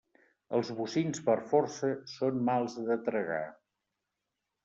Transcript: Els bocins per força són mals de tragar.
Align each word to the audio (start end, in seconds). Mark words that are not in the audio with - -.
Els 0.59 0.69
bocins 0.79 1.19
per 1.27 1.35
força 1.51 1.91
són 2.13 2.41
mals 2.49 2.79
de 2.87 2.99
tragar. 3.09 3.45